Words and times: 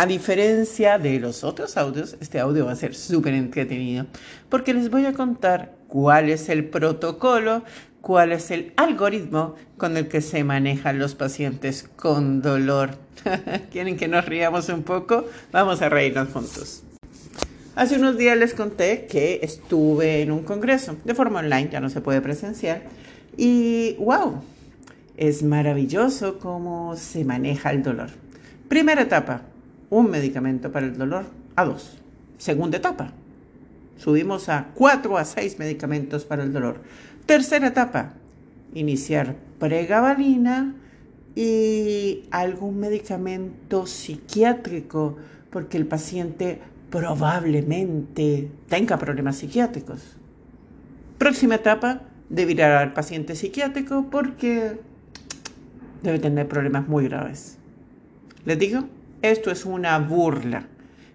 A 0.00 0.06
diferencia 0.06 0.96
de 0.96 1.20
los 1.20 1.44
otros 1.44 1.76
audios, 1.76 2.16
este 2.22 2.40
audio 2.40 2.64
va 2.64 2.72
a 2.72 2.76
ser 2.76 2.94
súper 2.94 3.34
entretenido 3.34 4.06
porque 4.48 4.72
les 4.72 4.88
voy 4.88 5.04
a 5.04 5.12
contar 5.12 5.74
cuál 5.88 6.30
es 6.30 6.48
el 6.48 6.64
protocolo, 6.64 7.64
cuál 8.00 8.32
es 8.32 8.50
el 8.50 8.72
algoritmo 8.78 9.56
con 9.76 9.98
el 9.98 10.08
que 10.08 10.22
se 10.22 10.42
manejan 10.42 10.98
los 10.98 11.14
pacientes 11.14 11.86
con 11.96 12.40
dolor. 12.40 12.92
¿Quieren 13.70 13.98
que 13.98 14.08
nos 14.08 14.24
riamos 14.24 14.70
un 14.70 14.84
poco? 14.84 15.26
Vamos 15.52 15.82
a 15.82 15.90
reírnos 15.90 16.30
juntos. 16.30 16.82
Hace 17.76 17.96
unos 17.96 18.16
días 18.16 18.38
les 18.38 18.54
conté 18.54 19.04
que 19.04 19.40
estuve 19.42 20.22
en 20.22 20.32
un 20.32 20.44
congreso 20.44 20.96
de 21.04 21.14
forma 21.14 21.40
online, 21.40 21.68
ya 21.70 21.80
no 21.80 21.90
se 21.90 22.00
puede 22.00 22.22
presenciar, 22.22 22.84
y 23.36 23.96
wow, 23.98 24.42
es 25.18 25.42
maravilloso 25.42 26.38
cómo 26.38 26.96
se 26.96 27.22
maneja 27.26 27.70
el 27.70 27.82
dolor. 27.82 28.08
Primera 28.70 29.02
etapa, 29.02 29.42
un 29.90 30.10
medicamento 30.10 30.72
para 30.72 30.86
el 30.86 30.96
dolor 30.96 31.26
a 31.56 31.64
dos. 31.64 31.98
Segunda 32.38 32.78
etapa, 32.78 33.12
subimos 33.98 34.48
a 34.48 34.68
cuatro 34.74 35.18
a 35.18 35.24
seis 35.24 35.58
medicamentos 35.58 36.24
para 36.24 36.42
el 36.42 36.52
dolor. 36.52 36.80
Tercera 37.26 37.66
etapa, 37.66 38.14
iniciar 38.72 39.36
pregabalina 39.58 40.74
y 41.34 42.24
algún 42.30 42.80
medicamento 42.80 43.86
psiquiátrico 43.86 45.16
porque 45.50 45.76
el 45.76 45.86
paciente 45.86 46.60
probablemente 46.90 48.48
tenga 48.68 48.98
problemas 48.98 49.36
psiquiátricos. 49.36 50.16
Próxima 51.18 51.56
etapa, 51.56 52.02
deberá 52.30 52.80
al 52.80 52.92
paciente 52.92 53.36
psiquiátrico 53.36 54.06
porque 54.10 54.78
debe 56.02 56.18
tener 56.18 56.48
problemas 56.48 56.88
muy 56.88 57.04
graves. 57.04 57.58
Les 58.44 58.58
digo, 58.58 58.84
esto 59.22 59.50
es 59.50 59.64
una 59.64 59.98
burla. 59.98 60.66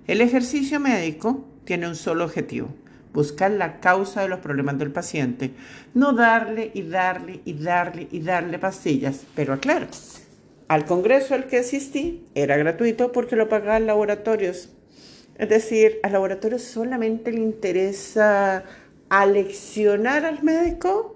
El 0.08 0.22
ejercicio 0.22 0.80
médico 0.80 1.46
tiene 1.64 1.88
un 1.88 1.96
solo 1.96 2.26
objetivo, 2.26 2.70
buscar 3.14 3.52
la 3.52 3.80
causa 3.80 4.22
de 4.22 4.28
los 4.28 4.40
problemas 4.40 4.78
del 4.78 4.92
paciente, 4.92 5.52
no 5.94 6.14
darle 6.14 6.72
y 6.74 6.84
darle 6.84 7.42
y 7.46 7.54
darle 7.54 8.08
y 8.12 8.20
darle 8.20 8.60
pastillas, 8.60 9.24
pero 9.36 9.54
aclaro, 9.54 9.88
al 10.68 10.86
congreso 10.86 11.34
al 11.34 11.48
que 11.48 11.58
asistí 11.58 12.26
era 12.36 12.58
gratuito 12.58 13.12
porque 13.12 13.36
lo 13.36 13.50
pagaban 13.50 13.88
laboratorios. 13.88 14.70
Es 15.38 15.50
decir, 15.50 16.00
al 16.04 16.14
laboratorio 16.14 16.60
solamente 16.60 17.32
le 17.32 17.42
interesa 17.42 18.64
aleccionar 19.10 20.26
al 20.26 20.44
médico 20.44 21.16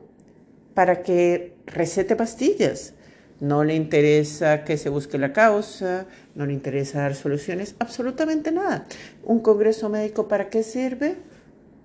para 0.74 1.04
que 1.04 1.54
recete 1.68 2.16
pastillas 2.16 2.94
no 3.40 3.64
le 3.64 3.76
interesa 3.76 4.64
que 4.64 4.78
se 4.78 4.90
busque 4.90 5.18
la 5.18 5.34
causa, 5.34 6.06
no 6.36 6.46
le 6.46 6.54
interesa 6.54 7.02
dar 7.02 7.16
soluciones, 7.16 7.76
absolutamente 7.80 8.52
nada. 8.52 8.86
¿Un 9.24 9.40
congreso 9.40 9.90
médico 9.90 10.28
para 10.28 10.50
qué 10.50 10.64
sirve? 10.64 11.16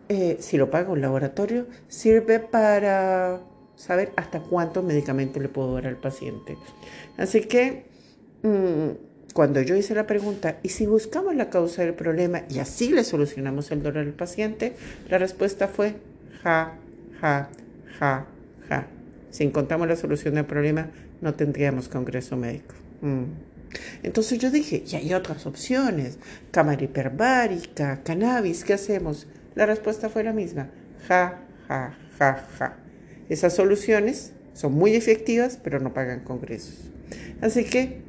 Eh, 0.08 0.36
si 0.41 0.56
lo 0.56 0.70
paga 0.70 0.91
un 0.91 1.00
laboratorio, 1.00 1.66
sirve 1.88 2.41
para 2.41 3.41
saber 3.77 4.12
hasta 4.16 4.41
cuántos 4.41 4.84
medicamentos 4.84 5.42
le 5.42 5.48
puedo 5.48 5.74
dar 5.74 5.86
al 5.86 5.96
paciente. 5.96 6.56
Así 7.16 7.42
que 7.42 7.84
mm, 8.42 9.33
cuando 9.33 9.61
yo 9.61 9.74
hice 9.74 9.94
la 9.94 10.06
pregunta, 10.06 10.58
¿y 10.62 10.68
si 10.68 10.86
buscamos 10.86 11.34
la 11.34 11.50
causa 11.50 11.83
del 11.83 11.94
problema 11.94 12.42
y 12.48 12.58
así 12.58 12.91
le 12.92 13.05
solucionamos 13.05 13.70
el 13.70 13.83
dolor 13.83 14.05
al 14.05 14.12
paciente? 14.12 14.77
La 15.08 15.18
respuesta 15.18 15.68
fue 15.68 15.96
ja, 16.42 16.74
ja, 17.20 17.48
ja, 17.98 18.27
ja. 18.68 18.86
Si 19.34 19.42
encontramos 19.42 19.88
la 19.88 19.96
solución 19.96 20.34
del 20.34 20.44
problema, 20.44 20.90
no 21.20 21.34
tendríamos 21.34 21.88
congreso 21.88 22.36
médico. 22.36 22.77
Mm. 23.00 23.24
Entonces 24.04 24.38
yo 24.38 24.48
dije, 24.48 24.84
y 24.88 24.94
hay 24.94 25.12
otras 25.12 25.44
opciones, 25.46 26.18
cámara 26.52 26.84
hiperbárica, 26.84 28.00
cannabis, 28.05 28.62
¿qué 28.62 28.74
hacemos? 28.74 29.27
La 29.56 29.66
respuesta 29.66 30.08
fue 30.08 30.22
la 30.22 30.32
misma, 30.32 30.68
ja, 31.08 31.40
ja, 31.66 31.96
ja, 32.16 32.46
ja. 32.56 32.77
Esas 33.28 33.56
soluciones 33.56 34.34
son 34.52 34.74
muy 34.74 34.95
efectivas, 34.95 35.58
pero 35.61 35.80
no 35.80 35.92
pagan 35.92 36.20
congresos. 36.20 36.92
Así 37.40 37.64
que, 37.64 38.02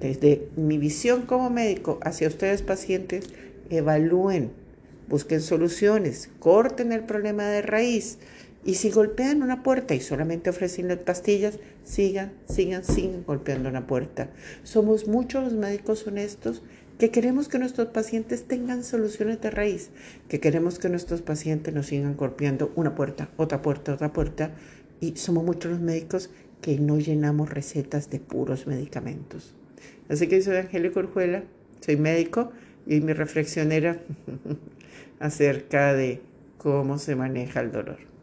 desde 0.00 0.48
mi 0.56 0.78
visión 0.78 1.26
como 1.26 1.50
médico 1.50 2.00
hacia 2.02 2.26
ustedes 2.26 2.62
pacientes, 2.62 3.26
evalúen, 3.68 4.50
busquen 5.08 5.42
soluciones, 5.42 6.30
corten 6.38 6.90
el 6.92 7.02
problema 7.02 7.44
de 7.48 7.60
raíz 7.60 8.16
y 8.64 8.74
si 8.74 8.90
golpean 8.90 9.42
una 9.42 9.62
puerta 9.62 9.94
y 9.94 10.00
solamente 10.00 10.50
ofrecen 10.50 10.98
pastillas, 11.04 11.58
sigan, 11.84 12.32
sigan, 12.48 12.82
sigan 12.84 13.24
golpeando 13.24 13.68
una 13.68 13.86
puerta. 13.86 14.30
Somos 14.62 15.06
muchos 15.06 15.44
los 15.44 15.52
médicos 15.52 16.06
honestos 16.06 16.62
que 16.98 17.10
queremos 17.10 17.48
que 17.48 17.58
nuestros 17.58 17.88
pacientes 17.88 18.44
tengan 18.44 18.84
soluciones 18.84 19.40
de 19.40 19.50
raíz, 19.50 19.90
que 20.28 20.40
queremos 20.40 20.78
que 20.78 20.88
nuestros 20.88 21.22
pacientes 21.22 21.74
nos 21.74 21.86
sigan 21.86 22.16
golpeando 22.16 22.72
una 22.76 22.94
puerta, 22.94 23.28
otra 23.36 23.60
puerta, 23.60 23.94
otra 23.94 24.12
puerta. 24.12 24.52
Y 25.00 25.16
somos 25.16 25.44
muchos 25.44 25.72
los 25.72 25.80
médicos 25.80 26.30
que 26.62 26.78
no 26.78 26.98
llenamos 26.98 27.50
recetas 27.50 28.08
de 28.08 28.20
puros 28.20 28.66
medicamentos. 28.66 29.54
Así 30.08 30.28
que 30.28 30.40
soy 30.40 30.56
Angélica 30.56 31.00
Urjuela, 31.00 31.42
soy 31.80 31.96
médico 31.96 32.52
y 32.86 33.00
mi 33.00 33.12
reflexión 33.12 33.72
era 33.72 34.00
acerca 35.18 35.92
de 35.92 36.22
cómo 36.56 36.98
se 36.98 37.16
maneja 37.16 37.60
el 37.60 37.72
dolor. 37.72 38.13